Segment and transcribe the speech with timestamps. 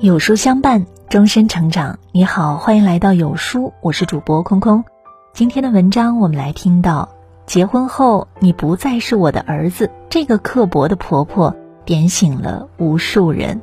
[0.00, 1.98] 有书相伴，终身成长。
[2.12, 4.84] 你好，欢迎来到有书，我是主播空空。
[5.32, 7.08] 今天的文章，我们来听到：
[7.46, 9.90] 结婚后你不再是我的儿子。
[10.10, 11.56] 这个刻薄的婆婆
[11.86, 13.62] 点醒了无数人。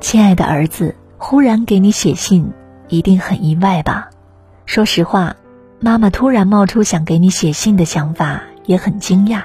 [0.00, 2.52] 亲爱的儿子，忽然给你写信，
[2.86, 4.10] 一定很意外吧？
[4.66, 5.34] 说实话，
[5.80, 9.42] 妈妈突然冒出想给你写信的想法，也很惊讶。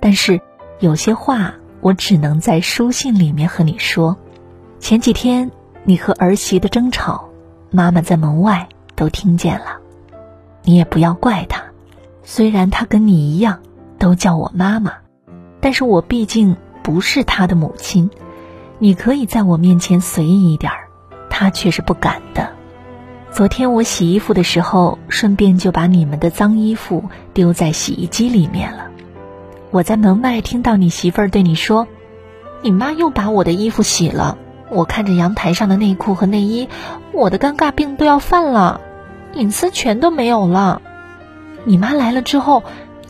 [0.00, 0.40] 但是
[0.80, 1.54] 有些话。
[1.82, 4.18] 我只能在书信里面和你说，
[4.80, 5.50] 前几天
[5.84, 7.30] 你和儿媳的争吵，
[7.70, 9.78] 妈妈在门外都听见了。
[10.62, 11.62] 你也不要怪她，
[12.22, 13.60] 虽然她跟你一样
[13.98, 14.92] 都叫我妈妈，
[15.62, 18.10] 但是我毕竟不是她的母亲。
[18.78, 20.88] 你可以在我面前随意一点儿，
[21.30, 22.50] 她却是不敢的。
[23.32, 28.89] 昨天我洗衣服的时候，顺便就把你们的脏衣服丢在洗衣机里面了。
[29.70, 31.86] 我在门外听到你媳妇儿对你说
[32.62, 34.36] ：“你妈又把我的衣服洗了。”
[34.68, 36.68] 我看着阳台上的内裤和内衣，
[37.12, 38.80] 我的尴尬病都要犯了，
[39.34, 40.80] 隐私全都没有了。
[41.64, 42.62] 你妈来了之后，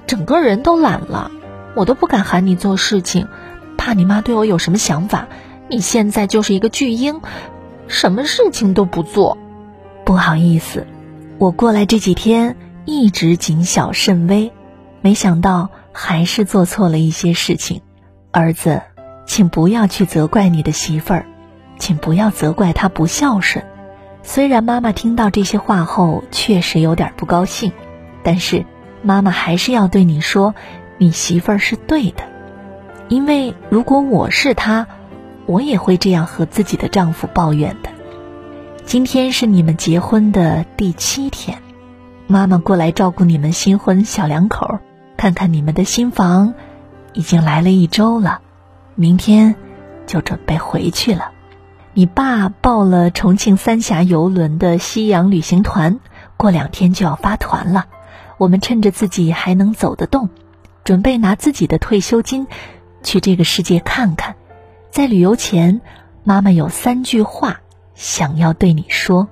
[0.07, 1.31] 整个人都懒了，
[1.75, 3.29] 我都不敢喊你做事情，
[3.77, 5.29] 怕你妈对我有什么想法。
[5.69, 7.21] 你现在就是一个巨婴，
[7.89, 9.37] 什么事情都不做。
[10.05, 10.87] 不好意思，
[11.39, 14.51] 我过来这几天一直谨小慎微，
[15.03, 15.71] 没想到。
[15.93, 17.83] 还是做错了一些事情，
[18.33, 18.83] 儿子，
[19.27, 21.27] 请不要去责怪你的媳妇儿，
[21.79, 23.65] 请不要责怪她不孝顺。
[24.23, 27.73] 虽然妈妈听到这些话后确实有点不高兴，
[28.23, 28.67] 但是
[29.03, 30.55] 妈妈还是要对你说，
[30.99, 32.25] 你媳妇儿是对的。
[33.09, 34.87] 因为如果我是她，
[35.47, 37.91] 我也会这样和自己的丈夫抱怨的。
[38.85, 41.59] 今天是你们结婚的第七天，
[42.27, 44.79] 妈妈过来照顾你们新婚小两口。
[45.21, 46.55] 看看你们的新房，
[47.13, 48.41] 已经来了一周了，
[48.95, 49.55] 明天
[50.07, 51.33] 就准备回去了。
[51.93, 56.01] 你爸报了重庆三峡游轮的西洋旅行团，
[56.39, 57.85] 过两天就要发团了。
[58.39, 60.31] 我们趁着自己还能走得动，
[60.85, 62.47] 准备拿自己的退休金
[63.03, 64.37] 去这个世界看看。
[64.91, 65.83] 在旅游前，
[66.25, 67.61] 妈妈有三句话
[67.95, 69.29] 想要对你说。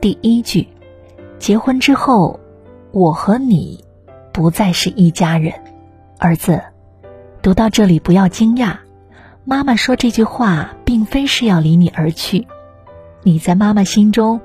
[0.00, 0.68] 第一句，
[1.38, 2.40] 结婚之后，
[2.92, 3.84] 我和你。
[4.38, 5.52] 不再是一家人，
[6.16, 6.62] 儿子，
[7.42, 8.76] 读到这里不要惊讶，
[9.44, 12.46] 妈妈说这句话并非是要离你而去，
[13.24, 14.40] 你在妈妈心中，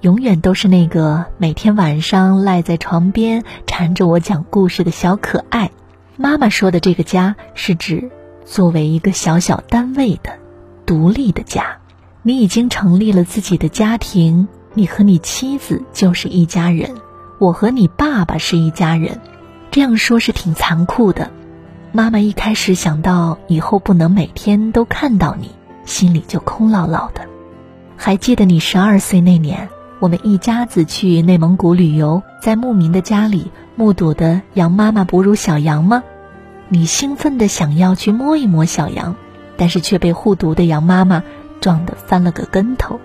[0.00, 5.70] 永远都是那个每天晚上赖在床边缠着我讲故事的小可爱。
[6.16, 8.10] 妈妈说的这个家是指
[8.46, 10.38] 作为一个小小单位的
[10.86, 11.76] 独立的家，
[12.22, 16.90] 你已经成立了自己的家庭，你和你妻子就是一家人。
[17.38, 19.20] 我和你爸爸是一家人，
[19.70, 21.30] 这样说是挺残酷的。
[21.92, 25.50] 妈妈一开始想到以后不能每天都看到你，
[25.84, 27.26] 心里就空落落的。
[27.98, 36.02] 还记得你十二岁那年，我们一家子去内蒙古旅游，在牧民的家里目睹的羊妈妈哺乳小羊吗？
[36.70, 39.14] 你兴奋的想要去摸一摸小羊，
[39.58, 41.22] 但是却被护犊的羊妈妈
[41.60, 42.98] 撞得翻了个跟头。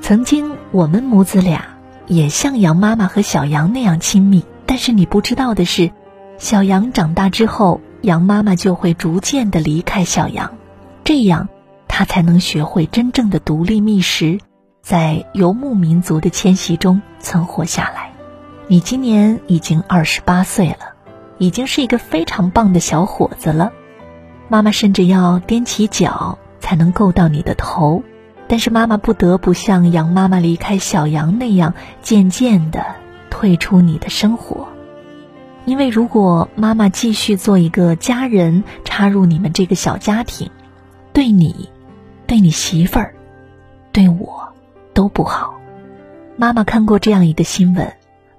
[0.00, 1.71] 曾经我们母子俩。
[2.06, 5.90] 也像羊妈妈和小羊那样亲密，但是你不知道的是，
[6.38, 10.56] 小羊长大之后，羊妈妈就会逐渐的离开小羊，
[11.04, 11.48] 这样，
[11.88, 14.38] 它才能学会真正的独立觅食，
[14.82, 18.12] 在游牧民族的迁徙中存活下来。
[18.66, 20.94] 你今年已经二十八岁了，
[21.38, 23.72] 已经是一个非常棒的小伙子了，
[24.48, 28.02] 妈妈甚至要踮起脚才能够到你的头。
[28.52, 32.84] 但是妈妈不得不像羊妈妈离开小羊那样，渐渐的
[33.30, 34.68] 退出你的生活，
[35.64, 40.50] 因为如果妈妈继续做一个家人，插入你们这个小家庭，
[41.14, 41.70] 对你、
[42.26, 43.14] 对你媳妇儿、
[43.90, 44.52] 对我
[44.92, 45.54] 都不好。
[46.36, 47.94] 妈妈看过这样一个新闻：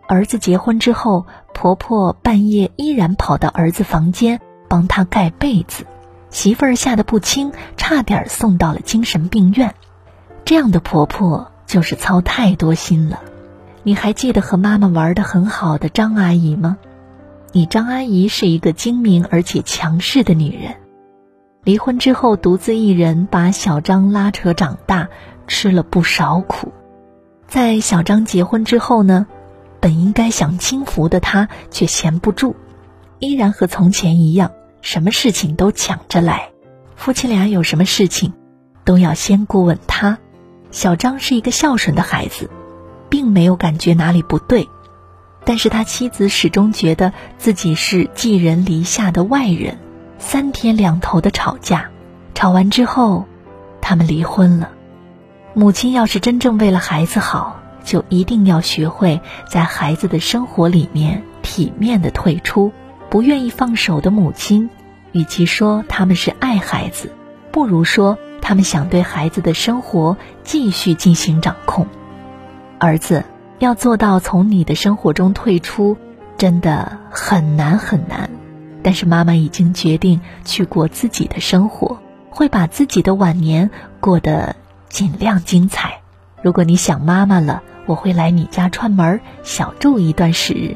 [0.08, 1.26] 儿子结婚之后，
[1.56, 5.88] 婆婆半夜依然跑到儿子房间帮他盖被子，
[6.30, 9.74] 媳妇儿吓得不轻，差点送到了精神病院。
[10.46, 13.22] 这样的婆婆就是操太多心了。
[13.84, 16.78] 你还记得和妈妈玩的很好的张阿姨吗？
[17.52, 20.76] 你张阿姨是一个精明而且强势的女人，
[21.64, 25.10] 离婚之后独自一人把小张拉扯长大，
[25.48, 26.72] 吃了不少苦。
[27.48, 29.28] 在小张结婚之后呢，
[29.80, 32.56] 本应该享清福的她却闲不住，
[33.20, 34.52] 依然和从前一样，
[34.82, 36.50] 什么事情都抢着来。
[36.96, 38.34] 夫妻俩有什么事情，
[38.86, 40.18] 都要先过问他。
[40.74, 42.50] 小张是一个孝顺的孩子，
[43.08, 44.68] 并没有感觉哪里不对，
[45.46, 49.78] 但是他妻子始终觉得自己是寄人篱下的外人，
[50.18, 51.92] 三天两头的吵架，
[52.34, 53.26] 吵完之后，
[53.82, 54.72] 他们离婚了。
[55.54, 62.72] 母亲要是真正为了孩子好，就一定要学会在孩子的生活里面体面的退出。
[63.12, 64.72] 不愿意放手的母亲，
[65.12, 67.12] 与其说他们是爱孩子，
[67.52, 71.88] 不如说他们想对孩子的生活继续进行掌控。
[72.78, 73.24] 儿子
[73.60, 75.98] 要做到从你的生活中退出，
[76.38, 78.30] 真的很难很难。
[78.84, 82.00] 但是妈妈已经决定去过自己的生活，
[82.30, 84.58] 会把自己的晚年过得
[84.90, 86.02] 尽量精彩。
[86.42, 90.76] 如果你想妈妈了，我会来你家串门小住一段时日。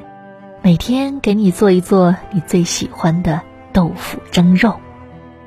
[0.61, 3.41] 每天给你做一做你最喜欢的
[3.73, 4.79] 豆腐蒸肉，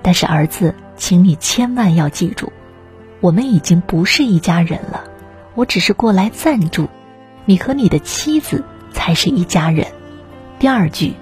[0.03, 2.53] 但是儿子，请你千万要记住，
[3.21, 5.05] 我们已经不是一家人了。
[5.55, 6.89] 我只是过来暂住，
[7.45, 9.87] 你和你的妻子才是一家人。
[10.59, 11.15] 第二句，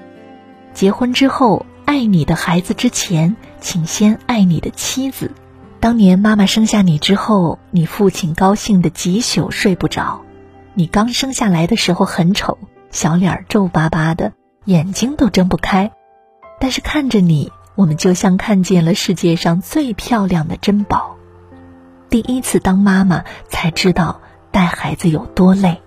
[0.75, 5.33] 结婚之后爱你的孩子之前，请先爱你的妻子。
[5.81, 10.23] 当年妈妈生下你之后，你父亲高兴的几宿睡不着。
[10.75, 12.59] 你刚生下来的时候很丑。
[12.91, 14.33] 小脸皱巴巴的，
[14.65, 15.93] 眼睛都睁不开，
[16.59, 21.15] 但是看着你，我们就像看见了世界上最漂亮的珍宝。
[22.11, 24.21] 第一次当妈妈，才知道
[24.51, 25.81] 带孩子有多累。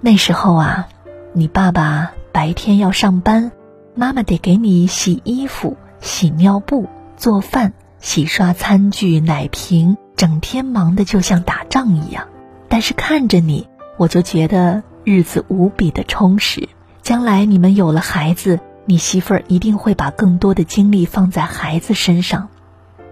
[0.00, 0.88] 那时候啊，
[1.32, 3.52] 你爸爸白天要上班，
[3.94, 12.26] 妈妈得给你洗衣服、洗尿布、做饭、洗刷餐具、奶瓶，整天忙得就像打仗一样。
[12.68, 14.82] 但是看着你，我就觉得。
[15.04, 16.68] 日子无比的充实，
[17.00, 22.48] 将来你们有了孩子，你媳妇儿一定会把更多的精力放在孩子身上。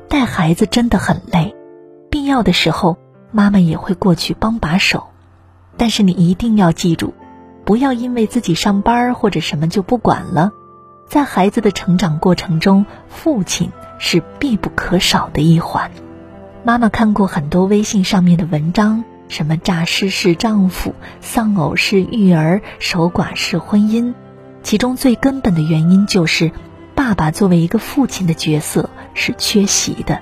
[0.09, 1.55] 带孩子真的很累，
[2.11, 2.97] 必要的时候
[3.33, 5.09] 妈妈也会过去帮把手。
[5.77, 7.13] 但是你一定要记住，
[7.65, 10.53] 不要因为自己上班或者什么就不管了。
[11.09, 15.91] 在孩子的成长过程中，父亲是必不可少的一环。
[16.63, 19.05] 妈妈看过很多微信上面的文章。
[19.27, 24.13] 什么诈尸式丈夫、丧偶式育儿、守寡式婚姻，
[24.65, 26.51] 其中最根本的原因就是，
[26.97, 30.21] 爸爸作为一个父亲的角色是缺席的。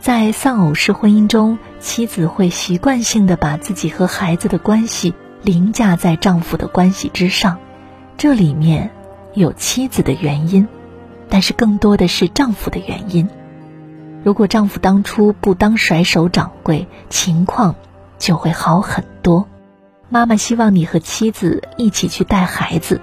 [0.00, 7.58] 在丧偶式婚姻中，妻子会习惯性的把自己和孩子的关系凌驾在丈夫的关系之上，
[8.16, 8.90] 这里面
[9.34, 10.66] 有妻子的原因，
[11.28, 13.28] 但是更多的是丈夫的原因。
[14.24, 17.76] 如果丈夫当初不当甩手掌柜，情况。
[18.18, 19.46] 就会好很多。
[20.08, 22.98] 妈妈希望你和妻子一起去带孩子，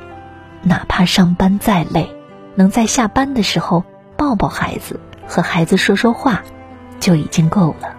[0.63, 2.15] 哪怕上班再累，
[2.55, 3.83] 能在下班的时候
[4.17, 6.43] 抱抱孩子，和孩子说说话，
[6.99, 7.95] 就已经够了。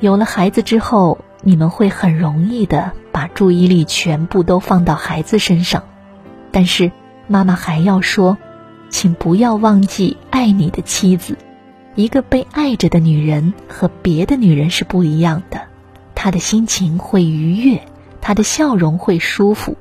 [0.00, 5.84] 有了孩子之后，你们会很容易的把注意力全部都放到孩子身上。
[6.50, 6.92] 但是，
[7.28, 8.36] 妈妈还要说，
[8.90, 11.38] 请不要忘记爱你的妻子。
[11.94, 15.62] 一个被爱着的女人和别的女人是不一样的。
[16.14, 17.82] 她的心情会愉悦，
[18.20, 19.76] 她的笑容会舒服，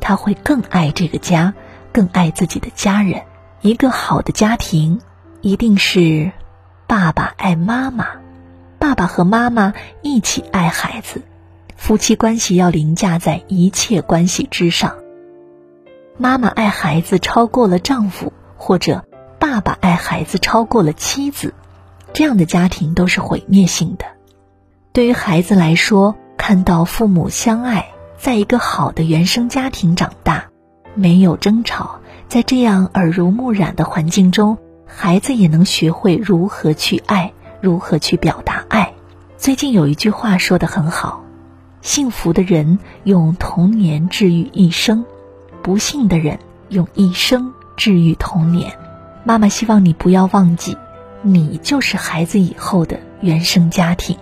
[0.00, 1.54] 她会更爱这个家，
[1.92, 3.22] 更爱自己的家人。
[3.60, 5.00] 一个好的家庭，
[5.40, 6.32] 一定是
[6.88, 8.06] 爸爸爱妈妈，
[8.78, 9.72] 爸爸和妈妈
[10.02, 11.22] 一起爱孩子，
[11.76, 14.96] 夫妻关系要凌驾在一切关系之上。
[16.18, 19.04] 妈妈爱孩子超过了丈夫，或者
[19.38, 21.54] 爸爸爱孩子超过了妻子，
[22.12, 24.04] 这样的家庭都是毁灭性的。
[24.92, 30.50] 对于孩子来说，看到父母相爱，在一个好的原生家庭长大，
[30.94, 38.92] 没有争吵，在这样耳濡目染的环境中，孩子也能学会如何去爱，如何去表达爱。
[39.36, 41.24] 最近有一句话说的很好：
[41.80, 45.04] 幸福的人用童年治愈一生，
[45.62, 48.72] 不幸的人用一生治愈童年。
[49.24, 50.76] 妈妈希望你不要忘记，
[51.22, 54.16] 你就是孩子以后的原生家庭。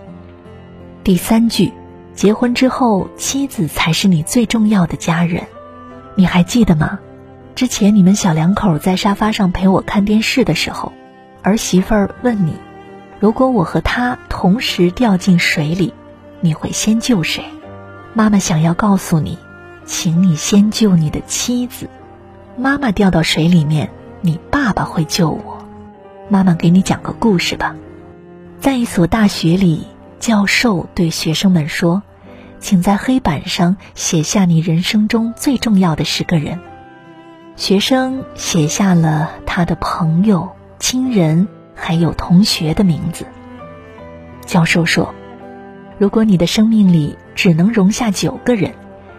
[1.03, 1.73] 第三句，
[2.15, 5.47] 结婚之后，妻子才是你最重要的家人，
[6.15, 6.99] 你还记得吗？
[7.55, 10.93] 之前你们小两口在沙发上陪我看电视的时候，
[11.43, 12.55] 儿媳妇问你
[13.21, 15.93] ：“如果我和他同时掉进水里，
[16.41, 17.45] 你会先救谁？”
[18.15, 19.39] 妈妈想要告诉你，
[19.85, 21.89] 请你先救你的妻子。
[22.57, 23.91] 妈妈掉到水里面，
[24.21, 25.59] 你爸爸会救我。
[26.29, 27.75] 妈妈给你讲个故事吧，
[28.61, 29.87] 在一所大学里。
[30.19, 32.03] 教授对学生们说
[32.61, 36.61] ：“请在黑板上写下你人生中最重要的十个人。”
[37.57, 43.27] 学生写下了他的朋友、亲人还有同学的名字。
[44.47, 45.15] 教授说
[45.99, 48.73] ：“如果你的生命里只能容下九个人，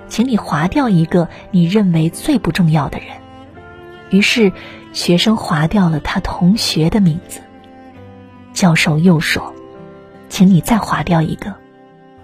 [0.07, 3.07] 请你划掉一个你认为最不重要的人。”
[4.09, 4.51] 于是
[4.91, 7.41] 学生划掉了他同学的名字。
[8.53, 9.53] 教授又说
[10.29, 11.53] ：“请你再划掉一个。”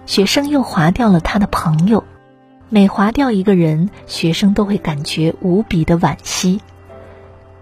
[0.08, 2.02] 学生又划掉了他的朋友。
[2.70, 6.62] 每划掉一个人，学生都会感觉无比的惋惜。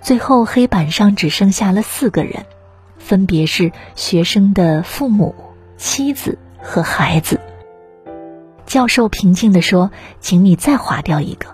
[0.00, 2.46] 最后，黑板上只剩下了四个人，
[2.98, 5.34] 分别是学生的父母、
[5.76, 7.40] 妻子和孩子。
[8.64, 11.48] 教授平静地说：“请你再划掉一个。”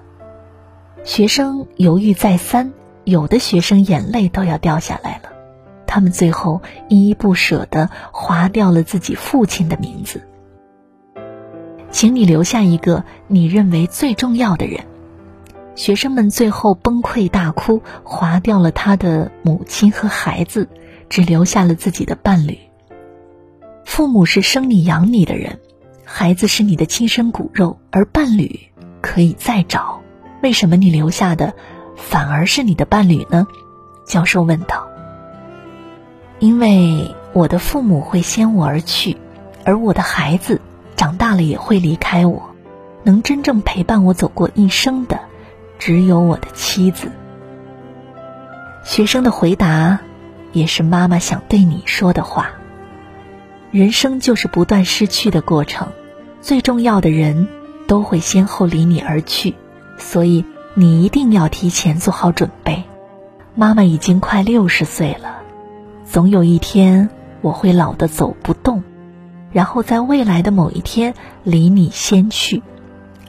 [1.04, 5.30] 学生犹豫再三，有的学生眼泪都要掉下来了。
[5.86, 10.20] 他们最后依依不舍地划掉了自己父亲的名字。
[11.92, 14.84] 请你留下一个你认为最重要的人。
[15.74, 20.68] 学生们最后崩溃大哭，划掉了他的母亲和孩子，
[21.08, 22.58] 只留下了自己的伴侣。
[23.84, 25.60] 父母是生你养你的人。
[26.04, 28.60] 孩子是你的亲生骨肉，而伴侣
[29.00, 30.02] 可以再找。
[30.42, 31.54] 为什么你留下的
[31.96, 33.46] 反而是你的伴侣呢？
[34.04, 34.88] 教授问道。
[36.38, 39.16] 因为我的父母会先我而去，
[39.64, 40.60] 而我的孩子
[41.02, 42.50] 长大了也会离开我。
[43.02, 45.18] 能真正陪伴我走过一生的，
[45.80, 47.10] 只有我的妻子。
[48.84, 49.98] 学生的回答，
[50.52, 52.50] 也是妈妈想对你说的话。
[53.72, 55.88] 人生就是不断失去的过程。
[56.40, 57.48] 最重要的人
[57.88, 59.56] 都会先后离你而去，
[59.98, 60.44] 所以
[60.74, 62.84] 你一定要提前做好准备。
[63.56, 65.38] 妈妈已经快六十岁了，
[66.04, 68.84] 总有一天我会老得走不动，
[69.52, 72.62] 然后在未来的某一天离你先去，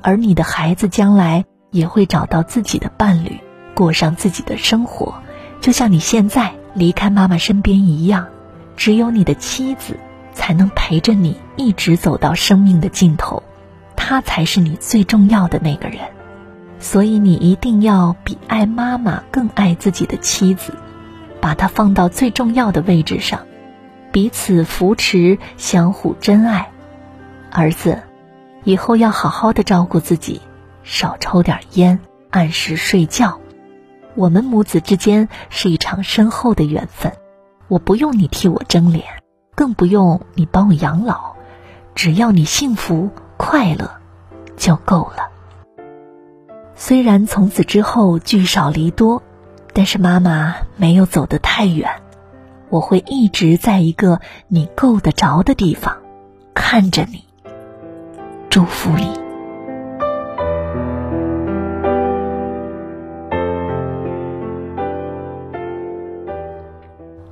[0.02, 3.40] 而你的孩子将来也会找到自己的伴侣，
[3.74, 5.14] 过上自己的生活，
[5.62, 8.28] 就像你现在离开妈妈身边一样。
[8.76, 9.98] 只有你的妻子。
[10.36, 13.44] 才能陪着你一直走到生命的尽头，
[13.96, 16.00] 她才是你最重要的那个人，
[16.80, 20.74] 所以你一定要比爱妈妈更爱自己的妻子，
[21.40, 23.42] 把她放到最重要的位置上，
[24.14, 26.70] 彼此扶持，相互珍爱。
[27.50, 28.04] 儿子，
[28.64, 30.40] 以后要好好的照顾自己，
[30.84, 33.40] 少抽点烟，按时睡觉。
[34.14, 37.14] 我们母子之间是一场深厚的缘分，
[37.68, 39.04] 我不用你替我争脸。
[39.56, 41.34] 更不用你帮我养老，
[41.96, 43.98] 只要你幸福快乐
[44.56, 45.32] 就够了。
[46.76, 49.24] 虽然从此之后聚少离多，
[49.74, 52.03] 但是妈妈没有走得太远，
[52.74, 55.98] 我会一直在一个你够得着的地方
[56.56, 57.24] 看着你，
[58.50, 59.06] 祝福你。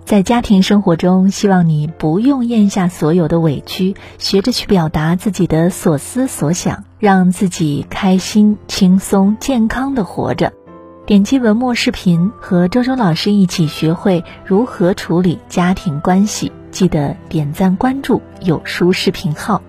[0.05, 10.53] 在家庭生活中，希望你不用咽下所有的委屈，学着去表达自己的所思所想，让自己开心、轻松、健康的活着。
[11.07, 16.51] 点击文末视频，和周周老师一起学会如何处理家庭关系。
[16.69, 19.63] 记得点赞关注有书视频号。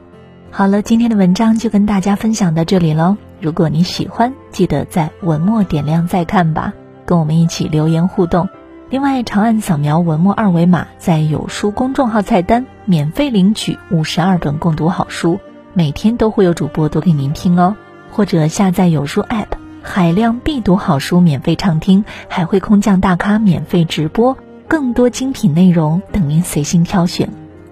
[0.51, 3.17] 好了，今天的文章就跟大家分享到这里喽。
[3.41, 6.75] 如果你喜欢，记得在文末点亮再看吧，
[7.07, 8.51] 跟我们一起留言互动。
[8.91, 15.41] 另外，长按扫描文末二维码，在有书公众号菜单免费领取五十二本共读好书，
[15.73, 17.75] 每天都会有主播读给您听哦。
[18.11, 19.47] 或者下载有书 App，
[19.83, 24.37] 海量必读好书免费畅听，还会空降大咖免费直播，
[24.69, 27.29] 更多精品内容等您随心挑选。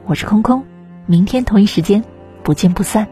[0.06, 0.64] 我是空空，
[1.06, 2.02] 明天同一时间
[2.42, 3.06] 不见不散。